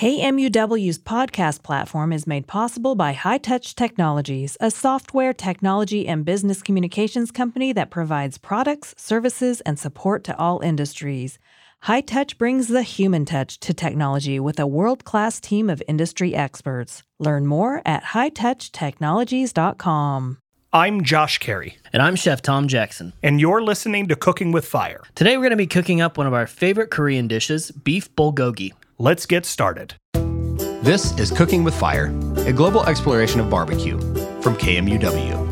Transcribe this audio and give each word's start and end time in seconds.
KMUW's 0.00 0.98
podcast 0.98 1.62
platform 1.62 2.12
is 2.14 2.26
made 2.26 2.46
possible 2.46 2.94
by 2.94 3.12
High 3.12 3.36
Touch 3.36 3.74
Technologies, 3.74 4.56
a 4.58 4.70
software, 4.70 5.34
technology, 5.34 6.08
and 6.08 6.24
business 6.24 6.62
communications 6.62 7.30
company 7.30 7.74
that 7.74 7.90
provides 7.90 8.38
products, 8.38 8.94
services, 8.96 9.60
and 9.60 9.78
support 9.78 10.24
to 10.24 10.34
all 10.38 10.60
industries. 10.60 11.38
High 11.80 12.00
Touch 12.00 12.38
brings 12.38 12.68
the 12.68 12.80
human 12.80 13.26
touch 13.26 13.60
to 13.60 13.74
technology 13.74 14.40
with 14.40 14.58
a 14.58 14.66
world 14.66 15.04
class 15.04 15.38
team 15.38 15.68
of 15.68 15.82
industry 15.86 16.34
experts. 16.34 17.02
Learn 17.18 17.46
more 17.46 17.82
at 17.84 18.02
hightouchtechnologies.com. 18.02 20.38
I'm 20.72 21.04
Josh 21.04 21.36
Carey. 21.36 21.76
And 21.92 22.00
I'm 22.00 22.16
Chef 22.16 22.40
Tom 22.40 22.68
Jackson. 22.68 23.12
And 23.22 23.38
you're 23.38 23.60
listening 23.60 24.08
to 24.08 24.16
Cooking 24.16 24.50
with 24.50 24.64
Fire. 24.64 25.02
Today 25.14 25.36
we're 25.36 25.42
going 25.42 25.50
to 25.50 25.56
be 25.56 25.66
cooking 25.66 26.00
up 26.00 26.16
one 26.16 26.26
of 26.26 26.32
our 26.32 26.46
favorite 26.46 26.90
Korean 26.90 27.28
dishes, 27.28 27.70
beef 27.70 28.10
bulgogi. 28.14 28.72
Let's 29.02 29.24
get 29.24 29.46
started. 29.46 29.94
This 30.12 31.18
is 31.18 31.30
Cooking 31.30 31.64
with 31.64 31.74
Fire, 31.74 32.08
a 32.46 32.52
global 32.52 32.84
exploration 32.84 33.40
of 33.40 33.48
barbecue 33.48 33.98
from 34.42 34.56
KMUW. 34.56 35.48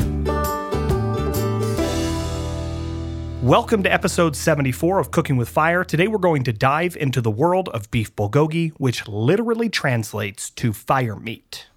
Welcome 3.41 3.83
to 3.85 3.91
episode 3.91 4.37
74 4.37 4.99
of 4.99 5.11
Cooking 5.13 5.39
with 5.39 5.49
Fire. 5.49 5.83
Today 5.83 6.09
we're 6.09 6.19
going 6.19 6.45
to 6.45 6.53
dive 6.53 6.95
into 6.95 7.23
the 7.23 7.31
world 7.31 7.71
of 7.71 7.91
beef 7.91 8.15
bulgogi, 8.15 8.73
which 8.77 9.09
literally 9.09 9.71
translates 9.71 10.51
to 10.51 10.75
fire 10.75 11.17
meat. 11.17 11.69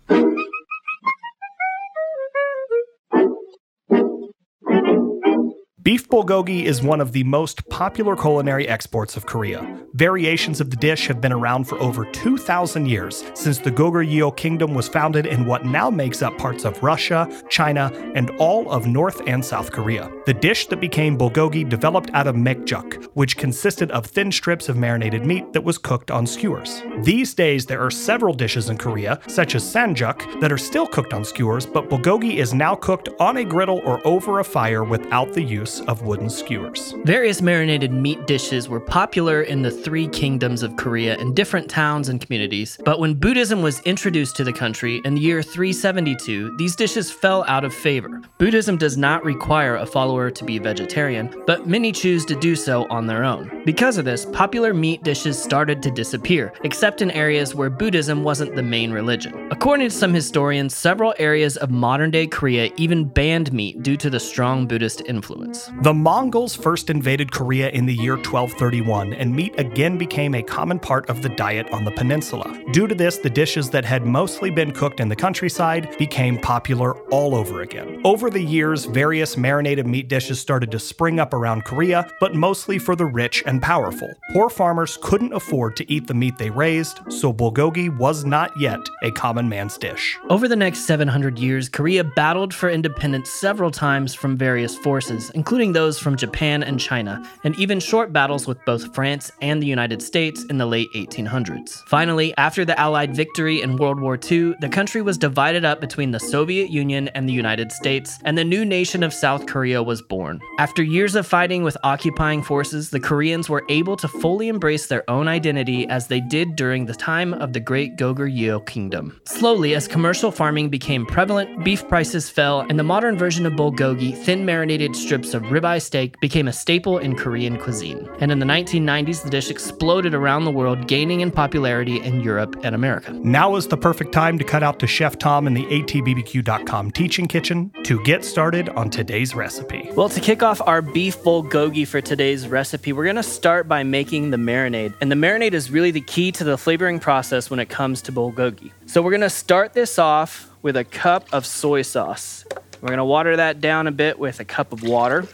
Beef 5.91 6.07
bulgogi 6.07 6.63
is 6.63 6.81
one 6.81 7.01
of 7.01 7.11
the 7.11 7.25
most 7.25 7.67
popular 7.67 8.15
culinary 8.15 8.65
exports 8.65 9.17
of 9.17 9.25
Korea. 9.25 9.77
Variations 9.93 10.61
of 10.61 10.69
the 10.69 10.77
dish 10.77 11.05
have 11.07 11.19
been 11.19 11.33
around 11.33 11.65
for 11.65 11.77
over 11.81 12.05
2,000 12.05 12.85
years, 12.85 13.25
since 13.33 13.57
the 13.57 13.71
Goguryeo 13.71 14.33
kingdom 14.37 14.73
was 14.73 14.87
founded 14.87 15.25
in 15.25 15.45
what 15.45 15.65
now 15.65 15.89
makes 15.89 16.21
up 16.21 16.37
parts 16.37 16.63
of 16.63 16.81
Russia, 16.81 17.27
China, 17.49 17.91
and 18.15 18.29
all 18.39 18.71
of 18.71 18.87
North 18.87 19.21
and 19.27 19.43
South 19.43 19.73
Korea. 19.73 20.09
The 20.25 20.33
dish 20.33 20.67
that 20.67 20.79
became 20.79 21.17
bulgogi 21.17 21.67
developed 21.67 22.09
out 22.13 22.25
of 22.25 22.35
mekjuk, 22.35 23.09
which 23.15 23.35
consisted 23.35 23.91
of 23.91 24.05
thin 24.05 24.31
strips 24.31 24.69
of 24.69 24.77
marinated 24.77 25.25
meat 25.25 25.51
that 25.51 25.65
was 25.65 25.77
cooked 25.77 26.09
on 26.09 26.25
skewers. 26.25 26.81
These 26.99 27.33
days, 27.33 27.65
there 27.65 27.83
are 27.83 27.91
several 27.91 28.33
dishes 28.33 28.69
in 28.69 28.77
Korea, 28.77 29.19
such 29.27 29.55
as 29.55 29.63
sanjuk, 29.65 30.39
that 30.39 30.53
are 30.53 30.57
still 30.57 30.87
cooked 30.87 31.13
on 31.13 31.25
skewers, 31.25 31.65
but 31.65 31.89
bulgogi 31.89 32.37
is 32.37 32.53
now 32.53 32.75
cooked 32.75 33.09
on 33.19 33.35
a 33.35 33.43
griddle 33.43 33.81
or 33.83 33.99
over 34.07 34.39
a 34.39 34.43
fire 34.45 34.85
without 34.85 35.33
the 35.33 35.43
use 35.43 35.80
of 35.87 36.03
wooden 36.03 36.29
skewers. 36.29 36.93
Various 37.03 37.41
marinated 37.41 37.91
meat 37.91 38.27
dishes 38.27 38.69
were 38.69 38.79
popular 38.79 39.41
in 39.41 39.61
the 39.61 39.71
three 39.71 40.07
kingdoms 40.07 40.63
of 40.63 40.75
Korea 40.75 41.17
in 41.17 41.33
different 41.33 41.69
towns 41.69 42.09
and 42.09 42.19
communities, 42.21 42.79
but 42.85 42.99
when 42.99 43.13
Buddhism 43.13 43.61
was 43.61 43.79
introduced 43.81 44.35
to 44.37 44.43
the 44.43 44.53
country 44.53 45.01
in 45.05 45.15
the 45.15 45.21
year 45.21 45.41
372, 45.41 46.57
these 46.57 46.75
dishes 46.75 47.11
fell 47.11 47.43
out 47.47 47.63
of 47.63 47.73
favor. 47.73 48.21
Buddhism 48.37 48.77
does 48.77 48.97
not 48.97 49.23
require 49.23 49.75
a 49.75 49.85
follower 49.85 50.29
to 50.31 50.43
be 50.43 50.59
vegetarian, 50.59 51.33
but 51.45 51.67
many 51.67 51.91
choose 51.91 52.25
to 52.25 52.35
do 52.35 52.55
so 52.55 52.87
on 52.89 53.07
their 53.07 53.23
own. 53.23 53.63
Because 53.65 53.97
of 53.97 54.05
this, 54.05 54.25
popular 54.27 54.73
meat 54.73 55.03
dishes 55.03 55.41
started 55.41 55.81
to 55.83 55.91
disappear, 55.91 56.53
except 56.63 57.01
in 57.01 57.11
areas 57.11 57.55
where 57.55 57.69
Buddhism 57.69 58.23
wasn't 58.23 58.55
the 58.55 58.63
main 58.63 58.91
religion. 58.91 59.49
According 59.51 59.89
to 59.89 59.95
some 59.95 60.13
historians, 60.13 60.75
several 60.75 61.13
areas 61.19 61.57
of 61.57 61.71
modern 61.71 62.11
day 62.11 62.27
Korea 62.27 62.71
even 62.77 63.05
banned 63.05 63.51
meat 63.53 63.81
due 63.83 63.97
to 63.97 64.09
the 64.09 64.19
strong 64.19 64.67
Buddhist 64.67 65.01
influence. 65.05 65.70
The 65.79 65.93
Mongols 65.93 66.53
first 66.53 66.89
invaded 66.89 67.31
Korea 67.31 67.69
in 67.69 67.85
the 67.85 67.93
year 67.93 68.15
1231, 68.17 69.13
and 69.13 69.33
meat 69.33 69.55
again 69.57 69.97
became 69.97 70.35
a 70.35 70.43
common 70.43 70.77
part 70.77 71.09
of 71.09 71.23
the 71.23 71.29
diet 71.29 71.71
on 71.71 71.85
the 71.85 71.91
peninsula. 71.91 72.55
Due 72.71 72.87
to 72.87 72.93
this, 72.93 73.17
the 73.17 73.29
dishes 73.29 73.69
that 73.71 73.85
had 73.85 74.05
mostly 74.05 74.51
been 74.51 74.71
cooked 74.73 74.99
in 74.99 75.07
the 75.07 75.15
countryside 75.15 75.97
became 75.97 76.37
popular 76.37 76.99
all 77.07 77.33
over 77.33 77.61
again. 77.61 77.99
Over 78.03 78.29
the 78.29 78.43
years, 78.43 78.85
various 78.85 79.37
marinated 79.37 79.87
meat 79.87 80.07
dishes 80.07 80.39
started 80.39 80.69
to 80.71 80.77
spring 80.77 81.19
up 81.19 81.33
around 81.33 81.63
Korea, 81.63 82.07
but 82.19 82.35
mostly 82.35 82.77
for 82.77 82.95
the 82.95 83.05
rich 83.05 83.41
and 83.47 83.61
powerful. 83.61 84.13
Poor 84.33 84.49
farmers 84.49 84.99
couldn't 85.01 85.33
afford 85.33 85.75
to 85.77 85.91
eat 85.91 86.05
the 86.05 86.13
meat 86.13 86.37
they 86.37 86.49
raised, 86.49 86.99
so 87.09 87.33
bulgogi 87.33 87.89
was 87.97 88.23
not 88.25 88.55
yet 88.59 88.81
a 89.01 89.11
common 89.11 89.49
man's 89.49 89.77
dish. 89.77 90.19
Over 90.29 90.47
the 90.47 90.55
next 90.55 90.81
700 90.81 91.39
years, 91.39 91.69
Korea 91.69 92.03
battled 92.03 92.53
for 92.53 92.69
independence 92.69 93.31
several 93.31 93.71
times 93.71 94.13
from 94.13 94.37
various 94.37 94.77
forces, 94.77 95.31
including 95.31 95.60
including 95.61 95.73
those 95.79 95.99
from 95.99 96.17
Japan 96.17 96.63
and 96.63 96.79
China, 96.79 97.21
and 97.43 97.55
even 97.59 97.79
short 97.79 98.11
battles 98.11 98.47
with 98.47 98.57
both 98.65 98.95
France 98.95 99.31
and 99.41 99.61
the 99.61 99.67
United 99.67 100.01
States 100.01 100.43
in 100.45 100.57
the 100.57 100.65
late 100.65 100.91
1800s. 100.93 101.83
Finally, 101.85 102.35
after 102.35 102.65
the 102.65 102.79
Allied 102.79 103.15
victory 103.15 103.61
in 103.61 103.77
World 103.77 103.99
War 103.99 104.17
II, 104.17 104.55
the 104.59 104.69
country 104.69 105.03
was 105.03 105.19
divided 105.19 105.63
up 105.63 105.79
between 105.79 106.09
the 106.09 106.19
Soviet 106.19 106.71
Union 106.71 107.09
and 107.09 107.29
the 107.29 107.33
United 107.33 107.71
States, 107.71 108.17
and 108.25 108.35
the 108.35 108.43
new 108.43 108.65
nation 108.65 109.03
of 109.03 109.13
South 109.13 109.45
Korea 109.45 109.83
was 109.83 110.01
born. 110.01 110.41
After 110.57 110.81
years 110.81 111.13
of 111.13 111.27
fighting 111.27 111.61
with 111.61 111.77
occupying 111.83 112.41
forces, 112.41 112.89
the 112.89 112.99
Koreans 112.99 113.47
were 113.47 113.63
able 113.69 113.95
to 113.97 114.07
fully 114.07 114.47
embrace 114.47 114.87
their 114.87 115.07
own 115.07 115.27
identity 115.27 115.87
as 115.89 116.07
they 116.07 116.21
did 116.21 116.55
during 116.55 116.87
the 116.87 116.95
time 116.95 117.35
of 117.35 117.53
the 117.53 117.59
Great 117.59 117.97
Goguryeo 117.97 118.65
Kingdom. 118.65 119.21
Slowly, 119.25 119.75
as 119.75 119.87
commercial 119.87 120.31
farming 120.31 120.69
became 120.69 121.05
prevalent, 121.05 121.63
beef 121.63 121.87
prices 121.87 122.31
fell, 122.31 122.61
and 122.61 122.79
the 122.79 122.83
modern 122.83 123.15
version 123.15 123.45
of 123.45 123.53
bulgogi, 123.53 124.17
thin 124.17 124.43
marinated 124.43 124.95
strips 124.95 125.35
of 125.35 125.40
ribeye 125.45 125.81
steak 125.81 126.19
became 126.19 126.47
a 126.47 126.53
staple 126.53 126.97
in 126.97 127.15
Korean 127.15 127.57
cuisine. 127.57 128.09
And 128.19 128.31
in 128.31 128.39
the 128.39 128.45
1990s, 128.45 129.23
the 129.23 129.29
dish 129.29 129.49
exploded 129.49 130.13
around 130.13 130.45
the 130.45 130.51
world, 130.51 130.87
gaining 130.87 131.21
in 131.21 131.31
popularity 131.31 132.01
in 132.01 132.21
Europe 132.21 132.55
and 132.63 132.75
America. 132.75 133.11
Now 133.11 133.55
is 133.55 133.67
the 133.67 133.77
perfect 133.77 134.11
time 134.11 134.37
to 134.37 134.43
cut 134.43 134.63
out 134.63 134.79
to 134.79 134.87
Chef 134.87 135.17
Tom 135.17 135.47
in 135.47 135.53
the 135.53 135.65
atbbq.com 135.65 136.91
teaching 136.91 137.27
kitchen 137.27 137.71
to 137.83 138.03
get 138.03 138.23
started 138.23 138.69
on 138.69 138.89
today's 138.89 139.35
recipe. 139.35 139.89
Well, 139.93 140.09
to 140.09 140.19
kick 140.19 140.43
off 140.43 140.61
our 140.65 140.81
beef 140.81 141.17
bulgogi 141.19 141.87
for 141.87 142.01
today's 142.01 142.47
recipe, 142.47 142.93
we're 142.93 143.05
going 143.05 143.15
to 143.15 143.23
start 143.23 143.67
by 143.67 143.83
making 143.83 144.31
the 144.31 144.37
marinade. 144.37 144.93
And 145.01 145.11
the 145.11 145.15
marinade 145.15 145.53
is 145.53 145.71
really 145.71 145.91
the 145.91 146.01
key 146.01 146.31
to 146.33 146.43
the 146.43 146.57
flavoring 146.57 146.99
process 146.99 147.49
when 147.49 147.59
it 147.59 147.69
comes 147.69 148.01
to 148.03 148.11
bulgogi. 148.11 148.71
So 148.85 149.01
we're 149.01 149.11
going 149.11 149.21
to 149.21 149.29
start 149.29 149.73
this 149.73 149.97
off 149.97 150.49
with 150.61 150.77
a 150.77 150.83
cup 150.83 151.27
of 151.31 151.45
soy 151.45 151.81
sauce. 151.81 152.45
We're 152.81 152.87
going 152.87 152.97
to 152.97 153.05
water 153.05 153.37
that 153.37 153.61
down 153.61 153.85
a 153.85 153.91
bit 153.91 154.17
with 154.17 154.39
a 154.39 154.45
cup 154.45 154.73
of 154.73 154.81
water. 154.81 155.27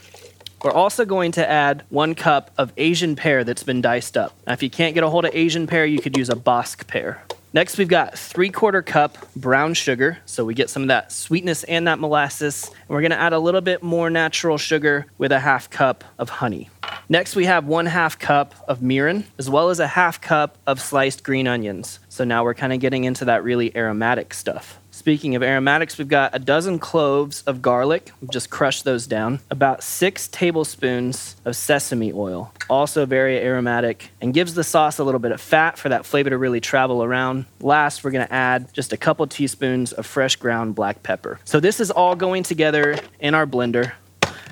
We're 0.64 0.72
also 0.72 1.06
going 1.06 1.32
to 1.34 1.50
add 1.50 1.84
one 1.90 2.14
cup 2.14 2.52
of 2.58 2.74
Asian 2.76 3.16
pear 3.16 3.46
that's 3.46 3.64
been 3.64 3.80
diced 3.80 4.18
up. 4.18 4.34
Now, 4.46 4.54
if 4.54 4.62
you 4.62 4.70
can't 4.70 4.94
get 4.94 5.04
a 5.06 5.10
hold 5.10 5.24
of 5.24 5.34
Asian 5.34 5.66
pear, 5.66 5.86
you 5.86 6.02
could 6.02 6.18
use 6.18 6.30
a 6.30 6.36
Bosc 6.36 6.86
pear. 6.88 7.24
Next, 7.54 7.78
we've 7.78 7.88
got 7.88 8.18
three 8.18 8.50
quarter 8.50 8.82
cup 8.82 9.18
brown 9.34 9.74
sugar, 9.74 10.18
so 10.26 10.44
we 10.44 10.54
get 10.54 10.70
some 10.70 10.82
of 10.82 10.90
that 10.90 11.14
sweetness 11.14 11.64
and 11.64 11.88
that 11.88 12.00
molasses. 12.00 12.66
And 12.66 12.90
we're 12.90 13.02
gonna 13.02 13.16
add 13.16 13.32
a 13.32 13.40
little 13.40 13.62
bit 13.62 13.82
more 13.82 14.10
natural 14.10 14.58
sugar 14.58 15.06
with 15.18 15.32
a 15.32 15.40
half 15.40 15.70
cup 15.70 16.04
of 16.20 16.30
honey. 16.30 16.70
Next, 17.08 17.36
we 17.36 17.46
have 17.46 17.66
one 17.66 17.86
half 17.86 18.20
cup 18.20 18.54
of 18.68 18.80
mirin, 18.80 19.24
as 19.38 19.50
well 19.50 19.70
as 19.70 19.80
a 19.80 19.88
half 19.88 20.20
cup 20.20 20.58
of 20.68 20.82
sliced 20.82 21.24
green 21.24 21.48
onions. 21.48 22.00
So 22.10 22.26
now 22.26 22.44
we're 22.44 22.54
kind 22.54 22.74
of 22.74 22.82
getting 22.82 23.06
into 23.06 23.24
that 23.26 23.44
really 23.44 23.76
aromatic 23.78 24.34
stuff. 24.34 24.80
Speaking 25.08 25.38
of 25.38 25.42
aromatics, 25.42 25.98
we've 25.98 26.10
got 26.10 26.36
a 26.36 26.40
dozen 26.40 26.80
cloves 26.80 27.42
of 27.44 27.62
garlic. 27.62 28.12
We've 28.20 28.30
just 28.30 28.50
crushed 28.50 28.84
those 28.84 29.08
down. 29.08 29.40
About 29.50 29.82
six 29.82 30.28
tablespoons 30.28 31.38
of 31.46 31.56
sesame 31.56 32.12
oil, 32.12 32.52
also 32.70 33.06
very 33.06 33.38
aromatic 33.38 34.10
and 34.20 34.34
gives 34.34 34.54
the 34.54 34.66
sauce 34.66 35.00
a 35.00 35.06
little 35.06 35.22
bit 35.22 35.32
of 35.32 35.40
fat 35.40 35.78
for 35.78 35.88
that 35.88 36.06
flavor 36.06 36.30
to 36.30 36.38
really 36.38 36.60
travel 36.60 37.02
around. 37.06 37.46
Last, 37.62 38.04
we're 38.04 38.12
gonna 38.12 38.28
add 38.30 38.74
just 38.74 38.92
a 38.92 38.98
couple 38.98 39.26
teaspoons 39.28 39.94
of 39.94 40.06
fresh 40.06 40.36
ground 40.36 40.76
black 40.76 41.04
pepper. 41.04 41.40
So 41.46 41.62
this 41.62 41.80
is 41.80 41.90
all 41.90 42.14
going 42.14 42.44
together 42.44 43.00
in 43.22 43.34
our 43.34 43.48
blender, 43.48 43.94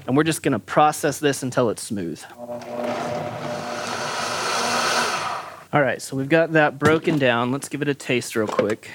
and 0.08 0.16
we're 0.16 0.24
just 0.24 0.42
gonna 0.42 0.60
process 0.60 1.20
this 1.20 1.44
until 1.44 1.70
it's 1.70 1.84
smooth. 1.84 2.24
All 5.74 5.82
right, 5.82 6.02
so 6.02 6.16
we've 6.16 6.30
got 6.30 6.54
that 6.54 6.80
broken 6.80 7.18
down. 7.20 7.52
Let's 7.52 7.68
give 7.68 7.82
it 7.82 7.90
a 7.90 7.94
taste 7.94 8.38
real 8.38 8.48
quick. 8.48 8.90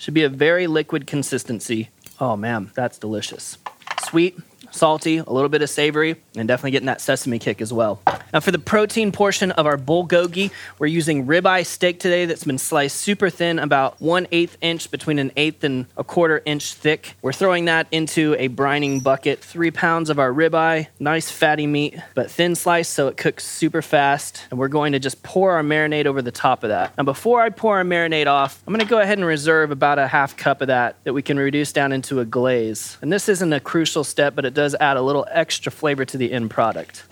Should 0.00 0.14
be 0.14 0.22
a 0.22 0.30
very 0.30 0.66
liquid 0.66 1.06
consistency. 1.06 1.90
Oh 2.18 2.34
man, 2.34 2.70
that's 2.74 2.96
delicious. 2.96 3.58
Sweet, 4.04 4.34
salty, 4.70 5.18
a 5.18 5.30
little 5.30 5.50
bit 5.50 5.60
of 5.60 5.68
savory, 5.68 6.16
and 6.34 6.48
definitely 6.48 6.70
getting 6.70 6.86
that 6.86 7.02
sesame 7.02 7.38
kick 7.38 7.60
as 7.60 7.70
well. 7.70 8.00
Now, 8.32 8.40
for 8.40 8.52
the 8.52 8.58
protein 8.58 9.12
portion 9.12 9.50
of 9.52 9.66
our 9.66 9.76
bulgogi, 9.76 10.50
we're 10.78 10.86
using 10.86 11.26
ribeye 11.26 11.66
steak 11.66 11.98
today 11.98 12.26
that's 12.26 12.44
been 12.44 12.58
sliced 12.58 12.96
super 12.96 13.28
thin, 13.28 13.58
about 13.58 14.00
one 14.00 14.28
eighth 14.30 14.56
inch 14.60 14.90
between 14.90 15.18
an 15.18 15.32
eighth 15.36 15.64
and 15.64 15.86
a 15.96 16.04
quarter 16.04 16.42
inch 16.44 16.74
thick. 16.74 17.14
We're 17.22 17.32
throwing 17.32 17.64
that 17.64 17.86
into 17.90 18.36
a 18.38 18.48
brining 18.48 19.02
bucket. 19.02 19.40
Three 19.40 19.70
pounds 19.70 20.10
of 20.10 20.18
our 20.18 20.32
ribeye, 20.32 20.88
nice 20.98 21.30
fatty 21.30 21.66
meat, 21.66 21.98
but 22.14 22.30
thin 22.30 22.54
sliced 22.54 22.92
so 22.92 23.08
it 23.08 23.16
cooks 23.16 23.44
super 23.44 23.82
fast. 23.82 24.46
And 24.50 24.58
we're 24.58 24.68
going 24.68 24.92
to 24.92 24.98
just 24.98 25.22
pour 25.22 25.52
our 25.52 25.62
marinade 25.62 26.06
over 26.06 26.22
the 26.22 26.32
top 26.32 26.62
of 26.62 26.70
that. 26.70 26.96
Now, 26.96 27.04
before 27.04 27.42
I 27.42 27.50
pour 27.50 27.78
our 27.78 27.84
marinade 27.84 28.26
off, 28.26 28.62
I'm 28.66 28.72
gonna 28.72 28.84
go 28.84 29.00
ahead 29.00 29.18
and 29.18 29.26
reserve 29.26 29.70
about 29.70 29.98
a 29.98 30.06
half 30.06 30.36
cup 30.36 30.60
of 30.60 30.68
that 30.68 30.96
that 31.04 31.12
we 31.12 31.22
can 31.22 31.38
reduce 31.38 31.72
down 31.72 31.92
into 31.92 32.20
a 32.20 32.24
glaze. 32.24 32.96
And 33.02 33.12
this 33.12 33.28
isn't 33.28 33.52
a 33.52 33.60
crucial 33.60 34.04
step, 34.04 34.34
but 34.34 34.44
it 34.44 34.54
does 34.54 34.74
add 34.76 34.96
a 34.96 35.02
little 35.02 35.26
extra 35.30 35.72
flavor 35.72 36.04
to 36.04 36.16
the 36.16 36.32
end 36.32 36.50
product. 36.50 37.04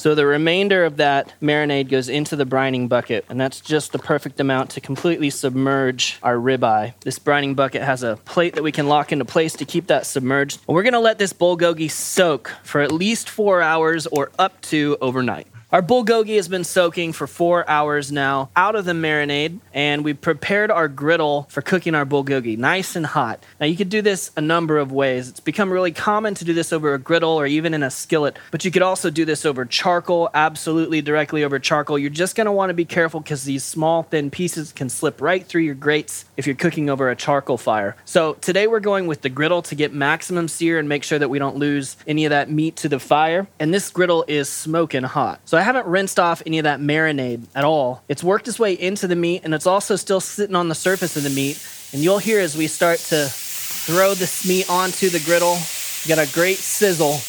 So 0.00 0.14
the 0.14 0.24
remainder 0.24 0.86
of 0.86 0.96
that 0.96 1.34
marinade 1.42 1.90
goes 1.90 2.08
into 2.08 2.34
the 2.34 2.46
brining 2.46 2.88
bucket, 2.88 3.26
and 3.28 3.38
that's 3.38 3.60
just 3.60 3.92
the 3.92 3.98
perfect 3.98 4.40
amount 4.40 4.70
to 4.70 4.80
completely 4.80 5.28
submerge 5.28 6.18
our 6.22 6.36
ribeye. 6.36 6.94
This 7.00 7.18
brining 7.18 7.54
bucket 7.54 7.82
has 7.82 8.02
a 8.02 8.16
plate 8.24 8.54
that 8.54 8.62
we 8.62 8.72
can 8.72 8.88
lock 8.88 9.12
into 9.12 9.26
place 9.26 9.52
to 9.56 9.66
keep 9.66 9.88
that 9.88 10.06
submerged. 10.06 10.60
And 10.66 10.74
we're 10.74 10.84
gonna 10.84 11.00
let 11.00 11.18
this 11.18 11.34
bulgogi 11.34 11.90
soak 11.90 12.50
for 12.62 12.80
at 12.80 12.90
least 12.92 13.28
four 13.28 13.60
hours 13.60 14.06
or 14.06 14.30
up 14.38 14.58
to 14.62 14.96
overnight. 15.02 15.48
Our 15.72 15.82
bulgogi 15.82 16.34
has 16.34 16.48
been 16.48 16.64
soaking 16.64 17.12
for 17.12 17.28
four 17.28 17.68
hours 17.70 18.10
now 18.10 18.50
out 18.56 18.74
of 18.74 18.86
the 18.86 18.92
marinade, 18.92 19.60
and 19.72 20.02
we 20.04 20.14
prepared 20.14 20.68
our 20.68 20.88
griddle 20.88 21.46
for 21.48 21.62
cooking 21.62 21.94
our 21.94 22.04
bulgogi 22.04 22.58
nice 22.58 22.96
and 22.96 23.06
hot. 23.06 23.46
Now, 23.60 23.66
you 23.66 23.76
could 23.76 23.88
do 23.88 24.02
this 24.02 24.32
a 24.36 24.40
number 24.40 24.78
of 24.78 24.90
ways. 24.90 25.28
It's 25.28 25.38
become 25.38 25.70
really 25.70 25.92
common 25.92 26.34
to 26.34 26.44
do 26.44 26.52
this 26.52 26.72
over 26.72 26.92
a 26.92 26.98
griddle 26.98 27.38
or 27.38 27.46
even 27.46 27.72
in 27.72 27.84
a 27.84 27.90
skillet, 27.90 28.36
but 28.50 28.64
you 28.64 28.72
could 28.72 28.82
also 28.82 29.10
do 29.10 29.24
this 29.24 29.46
over 29.46 29.64
charcoal, 29.64 30.28
absolutely 30.34 31.02
directly 31.02 31.44
over 31.44 31.60
charcoal. 31.60 32.00
You're 32.00 32.10
just 32.10 32.34
gonna 32.34 32.52
wanna 32.52 32.74
be 32.74 32.84
careful 32.84 33.20
because 33.20 33.44
these 33.44 33.62
small, 33.62 34.02
thin 34.02 34.28
pieces 34.28 34.72
can 34.72 34.88
slip 34.88 35.20
right 35.20 35.46
through 35.46 35.62
your 35.62 35.76
grates 35.76 36.24
if 36.36 36.48
you're 36.48 36.56
cooking 36.56 36.90
over 36.90 37.10
a 37.10 37.14
charcoal 37.14 37.58
fire. 37.58 37.94
So, 38.04 38.32
today 38.40 38.66
we're 38.66 38.80
going 38.80 39.06
with 39.06 39.22
the 39.22 39.28
griddle 39.28 39.62
to 39.62 39.76
get 39.76 39.94
maximum 39.94 40.48
sear 40.48 40.80
and 40.80 40.88
make 40.88 41.04
sure 41.04 41.20
that 41.20 41.30
we 41.30 41.38
don't 41.38 41.58
lose 41.58 41.96
any 42.08 42.24
of 42.24 42.30
that 42.30 42.50
meat 42.50 42.74
to 42.78 42.88
the 42.88 42.98
fire. 42.98 43.46
And 43.60 43.72
this 43.72 43.88
griddle 43.90 44.24
is 44.26 44.48
smoking 44.48 45.04
hot. 45.04 45.38
So, 45.44 45.59
I 45.60 45.62
haven't 45.62 45.84
rinsed 45.84 46.18
off 46.18 46.42
any 46.46 46.58
of 46.58 46.64
that 46.64 46.80
marinade 46.80 47.44
at 47.54 47.64
all. 47.64 48.02
It's 48.08 48.24
worked 48.24 48.48
its 48.48 48.58
way 48.58 48.72
into 48.72 49.06
the 49.06 49.14
meat 49.14 49.42
and 49.44 49.52
it's 49.52 49.66
also 49.66 49.94
still 49.94 50.18
sitting 50.18 50.56
on 50.56 50.70
the 50.70 50.74
surface 50.74 51.18
of 51.18 51.22
the 51.22 51.28
meat. 51.28 51.62
And 51.92 52.02
you'll 52.02 52.16
hear 52.16 52.40
as 52.40 52.56
we 52.56 52.66
start 52.66 52.98
to 53.10 53.26
throw 53.28 54.14
this 54.14 54.48
meat 54.48 54.70
onto 54.70 55.10
the 55.10 55.20
griddle, 55.20 55.56
you 55.56 56.08
get 56.08 56.18
a 56.18 56.32
great 56.32 56.56
sizzle. 56.56 57.20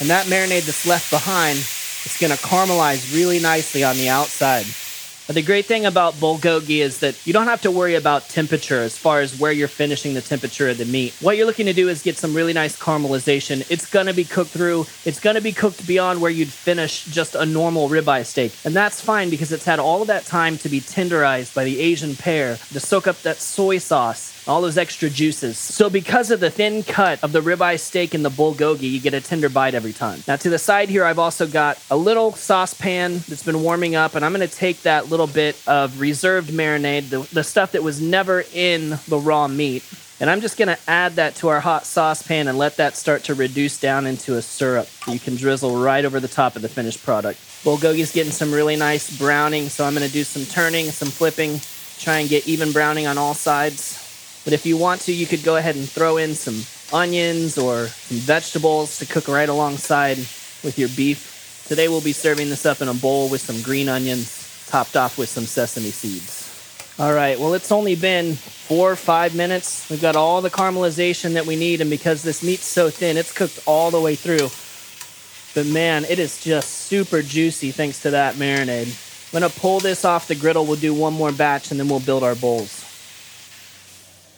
And 0.00 0.10
that 0.10 0.26
marinade 0.26 0.66
that's 0.66 0.84
left 0.84 1.10
behind, 1.10 1.56
it's 1.56 2.20
gonna 2.20 2.34
caramelize 2.34 3.14
really 3.14 3.38
nicely 3.38 3.82
on 3.82 3.96
the 3.96 4.10
outside. 4.10 4.66
The 5.28 5.42
great 5.42 5.66
thing 5.66 5.86
about 5.86 6.14
bulgogi 6.14 6.78
is 6.78 7.00
that 7.00 7.26
you 7.26 7.32
don't 7.32 7.48
have 7.48 7.62
to 7.62 7.70
worry 7.72 7.96
about 7.96 8.28
temperature 8.28 8.80
as 8.80 8.96
far 8.96 9.20
as 9.20 9.38
where 9.38 9.50
you're 9.50 9.66
finishing 9.66 10.14
the 10.14 10.20
temperature 10.20 10.68
of 10.68 10.78
the 10.78 10.84
meat. 10.84 11.16
What 11.20 11.36
you're 11.36 11.46
looking 11.46 11.66
to 11.66 11.72
do 11.72 11.88
is 11.88 12.00
get 12.00 12.16
some 12.16 12.32
really 12.32 12.52
nice 12.52 12.78
caramelization. 12.78 13.68
It's 13.68 13.90
gonna 13.90 14.14
be 14.14 14.22
cooked 14.22 14.50
through, 14.50 14.86
it's 15.04 15.18
gonna 15.18 15.40
be 15.40 15.50
cooked 15.50 15.84
beyond 15.84 16.20
where 16.20 16.30
you'd 16.30 16.48
finish 16.48 17.04
just 17.06 17.34
a 17.34 17.44
normal 17.44 17.88
ribeye 17.88 18.24
steak. 18.24 18.52
And 18.64 18.74
that's 18.74 19.00
fine 19.00 19.28
because 19.28 19.50
it's 19.50 19.64
had 19.64 19.80
all 19.80 20.00
of 20.00 20.06
that 20.06 20.26
time 20.26 20.58
to 20.58 20.68
be 20.68 20.80
tenderized 20.80 21.54
by 21.54 21.64
the 21.64 21.80
Asian 21.80 22.14
pear, 22.14 22.56
to 22.72 22.78
soak 22.78 23.08
up 23.08 23.20
that 23.22 23.38
soy 23.38 23.78
sauce, 23.78 24.32
all 24.46 24.62
those 24.62 24.78
extra 24.78 25.10
juices. 25.10 25.58
So 25.58 25.90
because 25.90 26.30
of 26.30 26.38
the 26.38 26.50
thin 26.50 26.84
cut 26.84 27.18
of 27.24 27.32
the 27.32 27.40
ribeye 27.40 27.80
steak 27.80 28.14
and 28.14 28.24
the 28.24 28.30
bulgogi, 28.30 28.88
you 28.88 29.00
get 29.00 29.12
a 29.12 29.20
tender 29.20 29.48
bite 29.48 29.74
every 29.74 29.92
time. 29.92 30.22
Now 30.28 30.36
to 30.36 30.48
the 30.48 30.58
side 30.58 30.88
here, 30.88 31.04
I've 31.04 31.18
also 31.18 31.48
got 31.48 31.82
a 31.90 31.96
little 31.96 32.30
saucepan 32.30 33.24
that's 33.28 33.42
been 33.42 33.64
warming 33.64 33.96
up, 33.96 34.14
and 34.14 34.24
I'm 34.24 34.30
gonna 34.30 34.46
take 34.46 34.82
that 34.82 35.10
little 35.10 35.15
bit 35.24 35.56
of 35.66 36.00
reserved 36.00 36.50
marinade, 36.50 37.08
the, 37.08 37.20
the 37.32 37.42
stuff 37.42 37.72
that 37.72 37.82
was 37.82 38.02
never 38.02 38.44
in 38.52 38.98
the 39.08 39.18
raw 39.18 39.48
meat, 39.48 39.82
and 40.20 40.28
I'm 40.28 40.42
just 40.42 40.58
gonna 40.58 40.78
add 40.86 41.12
that 41.16 41.36
to 41.36 41.48
our 41.48 41.60
hot 41.60 41.86
saucepan 41.86 42.48
and 42.48 42.58
let 42.58 42.76
that 42.76 42.96
start 42.96 43.24
to 43.24 43.34
reduce 43.34 43.78
down 43.80 44.06
into 44.06 44.36
a 44.36 44.42
syrup. 44.42 44.88
You 45.06 45.18
can 45.18 45.36
drizzle 45.36 45.78
right 45.80 46.04
over 46.04 46.20
the 46.20 46.28
top 46.28 46.56
of 46.56 46.62
the 46.62 46.68
finished 46.68 47.02
product. 47.02 47.38
Bulgogi's 47.64 48.12
getting 48.12 48.32
some 48.32 48.52
really 48.52 48.76
nice 48.76 49.16
browning, 49.16 49.70
so 49.70 49.84
I'm 49.84 49.94
gonna 49.94 50.08
do 50.08 50.24
some 50.24 50.44
turning, 50.44 50.90
some 50.90 51.08
flipping, 51.08 51.60
try 51.98 52.18
and 52.18 52.28
get 52.28 52.46
even 52.46 52.72
browning 52.72 53.06
on 53.06 53.16
all 53.16 53.34
sides. 53.34 54.02
But 54.44 54.52
if 54.52 54.66
you 54.66 54.76
want 54.76 55.00
to, 55.02 55.12
you 55.12 55.26
could 55.26 55.42
go 55.42 55.56
ahead 55.56 55.76
and 55.76 55.88
throw 55.88 56.18
in 56.18 56.34
some 56.34 56.62
onions 56.92 57.58
or 57.58 57.86
some 57.88 58.18
vegetables 58.18 58.98
to 58.98 59.06
cook 59.06 59.28
right 59.28 59.48
alongside 59.48 60.18
with 60.62 60.78
your 60.78 60.88
beef. 60.90 61.64
Today 61.66 61.88
we'll 61.88 62.00
be 62.00 62.12
serving 62.12 62.48
this 62.48 62.64
up 62.64 62.80
in 62.80 62.86
a 62.86 62.94
bowl 62.94 63.28
with 63.28 63.40
some 63.40 63.60
green 63.62 63.88
onions, 63.88 64.45
topped 64.66 64.96
off 64.96 65.18
with 65.18 65.28
some 65.28 65.44
sesame 65.44 65.90
seeds. 65.90 66.44
All 66.98 67.12
right, 67.12 67.38
well, 67.38 67.52
it's 67.52 67.70
only 67.70 67.94
been 67.94 68.34
four 68.34 68.90
or 68.90 68.96
five 68.96 69.34
minutes. 69.34 69.88
We've 69.90 70.00
got 70.00 70.16
all 70.16 70.40
the 70.40 70.48
caramelization 70.48 71.34
that 71.34 71.44
we 71.44 71.54
need, 71.54 71.82
and 71.82 71.90
because 71.90 72.22
this 72.22 72.42
meat's 72.42 72.64
so 72.64 72.88
thin, 72.88 73.18
it's 73.18 73.32
cooked 73.32 73.60
all 73.66 73.90
the 73.90 74.00
way 74.00 74.14
through. 74.14 74.48
But 75.54 75.70
man, 75.70 76.04
it 76.06 76.18
is 76.18 76.42
just 76.42 76.70
super 76.70 77.20
juicy 77.20 77.70
thanks 77.70 78.00
to 78.02 78.10
that 78.10 78.36
marinade. 78.36 78.88
I'm 78.88 79.40
gonna 79.40 79.52
pull 79.52 79.80
this 79.80 80.04
off 80.04 80.28
the 80.28 80.34
griddle. 80.34 80.64
We'll 80.64 80.76
do 80.76 80.94
one 80.94 81.12
more 81.12 81.32
batch, 81.32 81.70
and 81.70 81.78
then 81.78 81.88
we'll 81.88 82.00
build 82.00 82.22
our 82.22 82.34
bowls. 82.34 82.85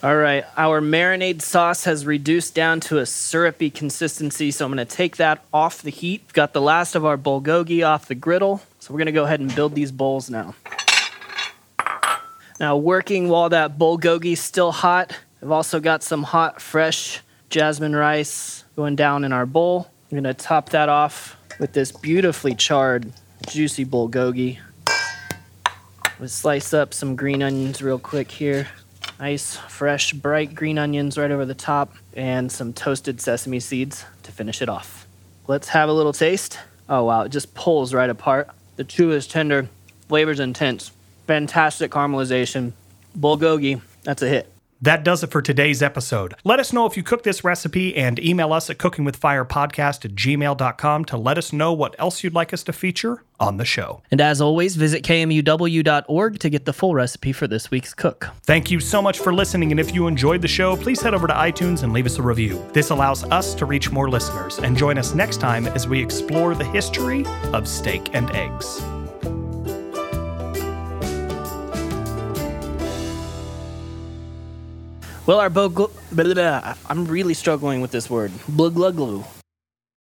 All 0.00 0.14
right, 0.14 0.44
our 0.56 0.80
marinade 0.80 1.42
sauce 1.42 1.82
has 1.82 2.06
reduced 2.06 2.54
down 2.54 2.78
to 2.82 2.98
a 2.98 3.06
syrupy 3.06 3.68
consistency, 3.68 4.52
so 4.52 4.64
I'm 4.64 4.70
gonna 4.70 4.84
take 4.84 5.16
that 5.16 5.44
off 5.52 5.82
the 5.82 5.90
heat. 5.90 6.22
We've 6.24 6.34
got 6.34 6.52
the 6.52 6.60
last 6.60 6.94
of 6.94 7.04
our 7.04 7.18
bulgogi 7.18 7.84
off 7.84 8.06
the 8.06 8.14
griddle, 8.14 8.62
so 8.78 8.94
we're 8.94 8.98
gonna 8.98 9.10
go 9.10 9.24
ahead 9.24 9.40
and 9.40 9.52
build 9.52 9.74
these 9.74 9.90
bowls 9.90 10.30
now. 10.30 10.54
Now, 12.60 12.76
working 12.76 13.28
while 13.28 13.48
that 13.48 13.76
bulgogi's 13.76 14.38
still 14.38 14.70
hot, 14.70 15.18
I've 15.42 15.50
also 15.50 15.80
got 15.80 16.04
some 16.04 16.22
hot, 16.22 16.62
fresh 16.62 17.20
jasmine 17.50 17.96
rice 17.96 18.62
going 18.76 18.94
down 18.94 19.24
in 19.24 19.32
our 19.32 19.46
bowl. 19.46 19.90
I'm 20.12 20.18
gonna 20.18 20.32
top 20.32 20.68
that 20.68 20.88
off 20.88 21.36
with 21.58 21.72
this 21.72 21.90
beautifully 21.90 22.54
charred, 22.54 23.12
juicy 23.48 23.84
bulgogi. 23.84 24.58
We'll 26.20 26.28
slice 26.28 26.72
up 26.72 26.94
some 26.94 27.16
green 27.16 27.42
onions 27.42 27.82
real 27.82 27.98
quick 27.98 28.30
here. 28.30 28.68
Nice, 29.20 29.56
fresh, 29.56 30.12
bright 30.12 30.54
green 30.54 30.78
onions 30.78 31.18
right 31.18 31.30
over 31.30 31.44
the 31.44 31.54
top, 31.54 31.92
and 32.14 32.52
some 32.52 32.72
toasted 32.72 33.20
sesame 33.20 33.58
seeds 33.58 34.04
to 34.22 34.30
finish 34.30 34.62
it 34.62 34.68
off. 34.68 35.08
Let's 35.48 35.68
have 35.70 35.88
a 35.88 35.92
little 35.92 36.12
taste. 36.12 36.58
Oh, 36.88 37.04
wow, 37.04 37.22
it 37.22 37.30
just 37.30 37.52
pulls 37.52 37.92
right 37.92 38.08
apart. 38.08 38.48
The 38.76 38.84
chew 38.84 39.10
is 39.10 39.26
tender, 39.26 39.68
flavor's 40.08 40.38
intense, 40.38 40.92
fantastic 41.26 41.90
caramelization. 41.90 42.72
Bulgogi, 43.18 43.80
that's 44.04 44.22
a 44.22 44.28
hit. 44.28 44.52
That 44.80 45.04
does 45.04 45.24
it 45.24 45.30
for 45.30 45.42
today's 45.42 45.82
episode. 45.82 46.34
Let 46.44 46.60
us 46.60 46.72
know 46.72 46.86
if 46.86 46.96
you 46.96 47.02
cook 47.02 47.24
this 47.24 47.42
recipe 47.42 47.96
and 47.96 48.18
email 48.20 48.52
us 48.52 48.70
at 48.70 48.78
cookingwithfirepodcast 48.78 50.04
at 50.04 50.14
gmail.com 50.14 51.04
to 51.06 51.16
let 51.16 51.38
us 51.38 51.52
know 51.52 51.72
what 51.72 51.96
else 51.98 52.22
you'd 52.22 52.34
like 52.34 52.52
us 52.52 52.62
to 52.64 52.72
feature 52.72 53.24
on 53.40 53.56
the 53.56 53.64
show. 53.64 54.02
And 54.10 54.20
as 54.20 54.40
always, 54.40 54.76
visit 54.76 55.02
kmuw.org 55.04 56.38
to 56.38 56.50
get 56.50 56.64
the 56.64 56.72
full 56.72 56.94
recipe 56.94 57.32
for 57.32 57.46
this 57.46 57.70
week's 57.70 57.94
cook. 57.94 58.28
Thank 58.42 58.70
you 58.70 58.80
so 58.80 59.00
much 59.02 59.18
for 59.18 59.32
listening, 59.32 59.70
and 59.70 59.80
if 59.80 59.94
you 59.94 60.06
enjoyed 60.06 60.42
the 60.42 60.48
show, 60.48 60.76
please 60.76 61.00
head 61.00 61.14
over 61.14 61.26
to 61.26 61.34
iTunes 61.34 61.82
and 61.82 61.92
leave 61.92 62.06
us 62.06 62.18
a 62.18 62.22
review. 62.22 62.64
This 62.72 62.90
allows 62.90 63.24
us 63.24 63.54
to 63.56 63.64
reach 63.64 63.90
more 63.90 64.08
listeners, 64.08 64.58
and 64.58 64.76
join 64.76 64.98
us 64.98 65.14
next 65.14 65.38
time 65.38 65.66
as 65.66 65.86
we 65.86 66.02
explore 66.02 66.54
the 66.54 66.64
history 66.64 67.24
of 67.52 67.68
steak 67.68 68.14
and 68.14 68.30
eggs. 68.30 68.82
Well, 75.28 75.40
our 75.40 75.50
bo- 75.50 75.90
I'm 76.88 77.04
really 77.04 77.34
struggling 77.34 77.82
with 77.82 77.90
this 77.90 78.08
word. 78.08 78.32
Bluggluglu. 78.48 79.37